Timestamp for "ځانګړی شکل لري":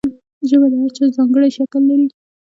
1.15-2.07